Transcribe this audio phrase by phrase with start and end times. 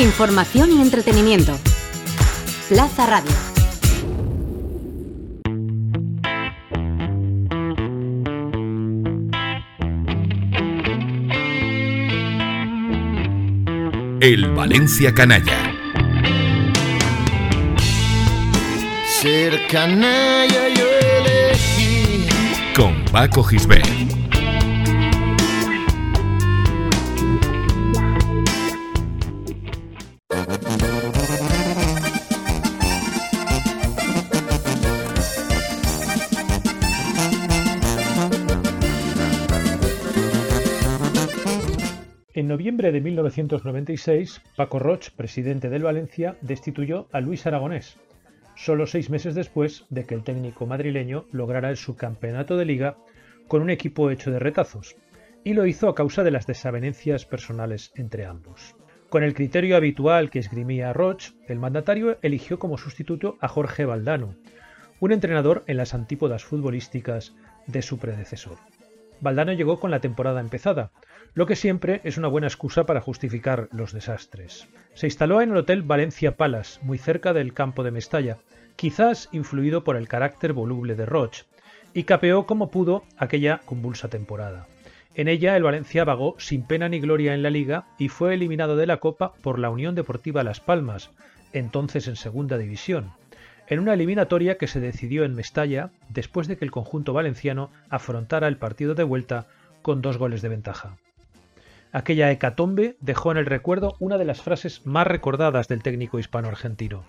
[0.00, 1.58] Información y entretenimiento.
[2.70, 3.30] Plaza Radio.
[14.22, 15.74] El Valencia Canalla.
[19.20, 20.86] Ser canalla yo
[21.18, 22.26] elegí.
[22.74, 24.09] Con Paco Gisbert.
[42.50, 47.96] Noviembre de 1996, Paco Roch, presidente del Valencia, destituyó a Luis Aragonés,
[48.56, 52.96] solo seis meses después de que el técnico madrileño lograra el subcampeonato de liga
[53.46, 54.96] con un equipo hecho de retazos,
[55.44, 58.74] y lo hizo a causa de las desavenencias personales entre ambos.
[59.10, 64.34] Con el criterio habitual que esgrimía Roch, el mandatario eligió como sustituto a Jorge Valdano,
[64.98, 67.32] un entrenador en las antípodas futbolísticas
[67.68, 68.58] de su predecesor.
[69.20, 70.90] Valdano llegó con la temporada empezada,
[71.34, 74.68] lo que siempre es una buena excusa para justificar los desastres.
[74.94, 78.38] Se instaló en el Hotel Valencia Palace, muy cerca del campo de Mestalla,
[78.76, 81.42] quizás influido por el carácter voluble de Roch,
[81.94, 84.66] y capeó como pudo aquella convulsa temporada.
[85.14, 88.76] En ella el Valencia vagó sin pena ni gloria en la liga y fue eliminado
[88.76, 91.10] de la Copa por la Unión Deportiva Las Palmas,
[91.52, 93.12] entonces en segunda división,
[93.70, 98.48] en una eliminatoria que se decidió en Mestalla después de que el conjunto valenciano afrontara
[98.48, 99.46] el partido de vuelta
[99.80, 100.96] con dos goles de ventaja.
[101.92, 107.04] Aquella hecatombe dejó en el recuerdo una de las frases más recordadas del técnico hispano-argentino.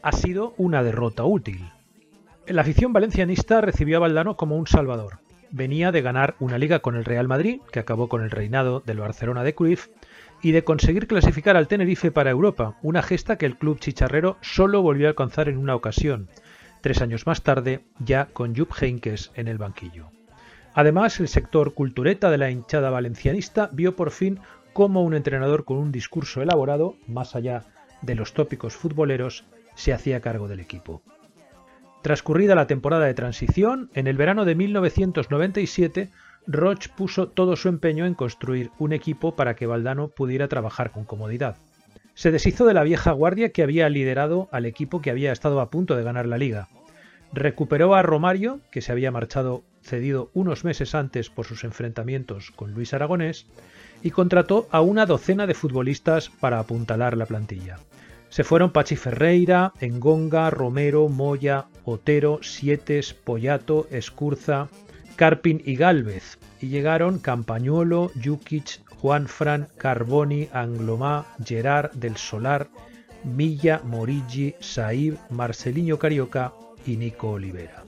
[0.00, 1.68] Ha sido una derrota útil.
[2.46, 5.18] La afición valencianista recibió a Valdano como un salvador.
[5.50, 9.00] Venía de ganar una liga con el Real Madrid, que acabó con el reinado del
[9.00, 9.88] Barcelona de Cruyff,
[10.42, 14.82] y de conseguir clasificar al Tenerife para Europa, una gesta que el club chicharrero solo
[14.82, 16.28] volvió a alcanzar en una ocasión,
[16.80, 20.10] tres años más tarde, ya con Jupp Heynckes en el banquillo.
[20.74, 24.38] Además, el sector cultureta de la hinchada valencianista vio por fin
[24.72, 27.64] cómo un entrenador con un discurso elaborado, más allá
[28.02, 31.02] de los tópicos futboleros, se hacía cargo del equipo.
[32.02, 36.10] Transcurrida la temporada de transición, en el verano de 1997,
[36.48, 41.04] Roch puso todo su empeño en construir un equipo para que Valdano pudiera trabajar con
[41.04, 41.58] comodidad.
[42.14, 45.70] Se deshizo de la vieja guardia que había liderado al equipo que había estado a
[45.70, 46.68] punto de ganar la liga.
[47.34, 52.72] Recuperó a Romario, que se había marchado cedido unos meses antes por sus enfrentamientos con
[52.72, 53.46] Luis Aragonés,
[54.02, 57.78] y contrató a una docena de futbolistas para apuntalar la plantilla.
[58.30, 64.68] Se fueron Pachi Ferreira, Engonga, Romero, Moya, Otero, Sietes, Pollato, Escurza,
[65.18, 72.68] Carpin y Galvez, y llegaron Campañuelo, Jukic, Juan Fran, Carboni, Anglomá, Gerard del Solar,
[73.24, 76.52] Milla, Morigi, Saib, Marcelinho Carioca
[76.86, 77.82] y Nico Olivera.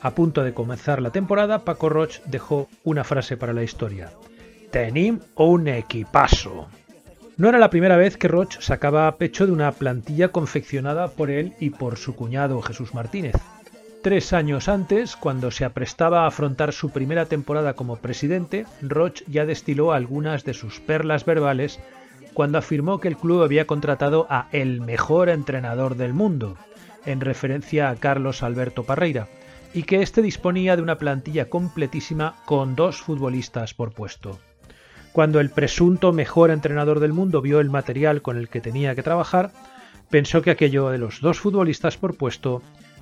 [0.00, 4.10] A punto de comenzar la temporada, Paco Roch dejó una frase para la historia.
[4.70, 6.68] Tenim un equipazo.
[7.36, 11.52] No era la primera vez que Roch sacaba pecho de una plantilla confeccionada por él
[11.60, 13.34] y por su cuñado Jesús Martínez.
[14.02, 19.44] Tres años antes, cuando se aprestaba a afrontar su primera temporada como presidente, Roch ya
[19.44, 21.80] destiló algunas de sus perlas verbales
[22.32, 26.56] cuando afirmó que el club había contratado a el mejor entrenador del mundo,
[27.06, 29.26] en referencia a Carlos Alberto Parreira,
[29.74, 34.38] y que éste disponía de una plantilla completísima con dos futbolistas por puesto.
[35.12, 39.02] Cuando el presunto mejor entrenador del mundo vio el material con el que tenía que
[39.02, 39.50] trabajar,
[40.08, 42.62] pensó que aquello de los dos futbolistas por puesto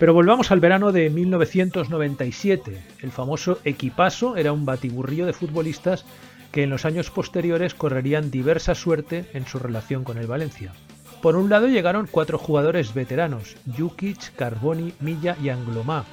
[0.00, 2.82] Pero volvamos al verano de 1997.
[3.02, 6.06] El famoso equipazo era un batiburrillo de futbolistas
[6.52, 10.72] que en los años posteriores correrían diversa suerte en su relación con el Valencia.
[11.20, 16.06] Por un lado llegaron cuatro jugadores veteranos, Jukic, Carboni, Milla y Anglomá,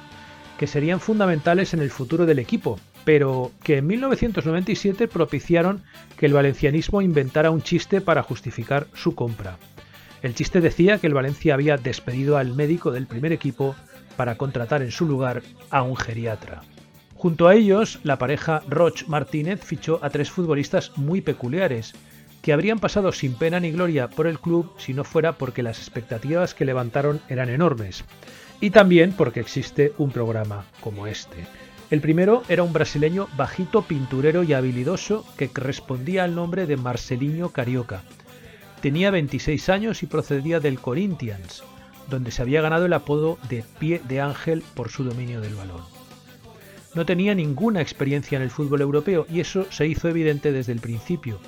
[0.58, 5.82] que serían fundamentales en el futuro del equipo, pero que en 1997 propiciaron
[6.18, 9.56] que el valencianismo inventara un chiste para justificar su compra.
[10.22, 13.76] El chiste decía que el Valencia había despedido al médico del primer equipo
[14.16, 16.62] para contratar en su lugar a un geriatra.
[17.14, 21.94] Junto a ellos, la pareja Roch Martínez fichó a tres futbolistas muy peculiares,
[22.42, 25.78] que habrían pasado sin pena ni gloria por el club si no fuera porque las
[25.78, 28.04] expectativas que levantaron eran enormes,
[28.60, 31.46] y también porque existe un programa como este.
[31.90, 37.48] El primero era un brasileño bajito, pinturero y habilidoso que respondía al nombre de Marcelinho
[37.50, 38.02] Carioca.
[38.80, 41.64] Tenía 26 años y procedía del Corinthians,
[42.08, 45.82] donde se había ganado el apodo de pie de ángel por su dominio del balón.
[46.94, 50.80] No tenía ninguna experiencia en el fútbol europeo y eso se hizo evidente desde el
[50.80, 51.40] principio,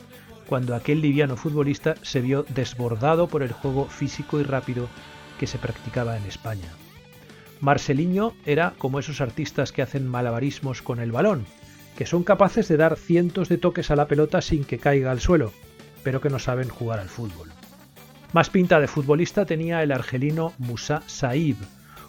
[0.46, 4.88] cuando aquel liviano futbolista se vio desbordado por el juego físico y rápido
[5.38, 6.68] que se practicaba en España.
[7.60, 11.46] Marceliño era como esos artistas que hacen malabarismos con el balón,
[11.96, 15.20] que son capaces de dar cientos de toques a la pelota sin que caiga al
[15.20, 15.52] suelo,
[16.02, 17.50] pero que no saben jugar al fútbol.
[18.32, 21.56] Más pinta de futbolista tenía el argelino Moussa Saïb,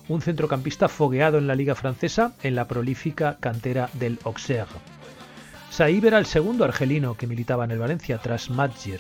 [0.08, 4.80] un centrocampista fogueado en la liga francesa en la prolífica cantera del Auxerre.
[5.72, 9.00] Saïb era el segundo argelino que militaba en el Valencia tras Madjer,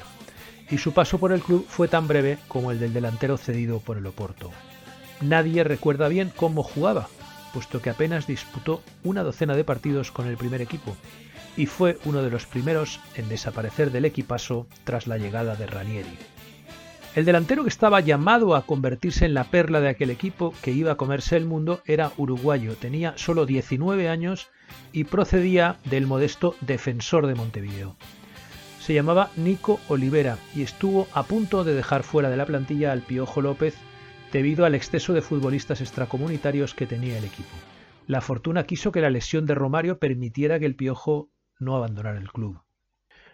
[0.69, 3.97] y su paso por el club fue tan breve como el del delantero cedido por
[3.97, 4.51] el Oporto.
[5.19, 7.07] Nadie recuerda bien cómo jugaba,
[7.53, 10.95] puesto que apenas disputó una docena de partidos con el primer equipo,
[11.57, 16.17] y fue uno de los primeros en desaparecer del equipazo tras la llegada de Ranieri.
[17.13, 20.93] El delantero que estaba llamado a convertirse en la perla de aquel equipo que iba
[20.93, 24.47] a comerse el mundo era uruguayo, tenía solo 19 años
[24.93, 27.97] y procedía del modesto Defensor de Montevideo.
[28.79, 33.01] Se llamaba Nico Olivera y estuvo a punto de dejar fuera de la plantilla al
[33.01, 33.75] Piojo López
[34.31, 37.49] debido al exceso de futbolistas extracomunitarios que tenía el equipo.
[38.07, 41.29] La fortuna quiso que la lesión de Romario permitiera que el Piojo
[41.61, 42.59] no abandonara el club.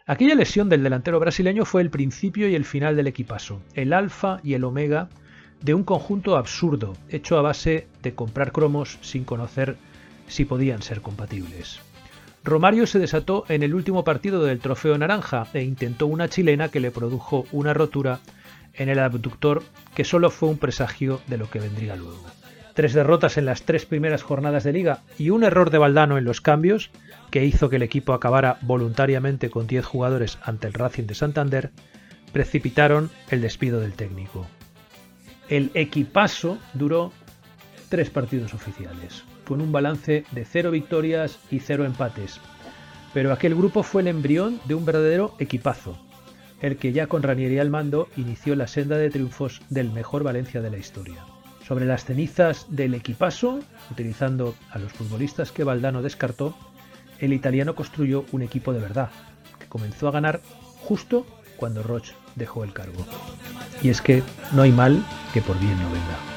[0.06, 4.40] Aquella lesión del delantero brasileño fue el principio y el final del equipazo, el alfa
[4.44, 5.10] y el omega
[5.62, 9.76] de un conjunto absurdo, hecho a base de comprar cromos sin conocer
[10.28, 11.80] si podían ser compatibles.
[12.44, 16.80] Romario se desató en el último partido del Trofeo Naranja e intentó una chilena que
[16.80, 18.20] le produjo una rotura
[18.74, 19.64] en el abductor
[19.96, 22.24] que solo fue un presagio de lo que vendría luego.
[22.78, 26.26] Tres derrotas en las tres primeras jornadas de liga y un error de Valdano en
[26.26, 26.92] los cambios
[27.32, 31.72] que hizo que el equipo acabara voluntariamente con 10 jugadores ante el Racing de Santander,
[32.34, 34.46] precipitaron el despido del técnico.
[35.50, 37.12] El equipazo duró
[37.90, 42.40] tres partidos oficiales, con un balance de cero victorias y cero empates,
[43.12, 45.98] pero aquel grupo fue el embrión de un verdadero equipazo,
[46.62, 50.62] el que ya con Ranieri al mando inició la senda de triunfos del mejor Valencia
[50.62, 51.26] de la historia.
[51.68, 53.60] Sobre las cenizas del equipazo,
[53.92, 56.56] utilizando a los futbolistas que Valdano descartó,
[57.20, 59.10] el italiano construyó un equipo de verdad,
[59.60, 60.40] que comenzó a ganar
[60.80, 61.26] justo
[61.58, 63.06] cuando Roche dejó el cargo.
[63.82, 64.24] Y es que
[64.54, 65.04] no hay mal
[65.34, 66.37] que por bien no venga.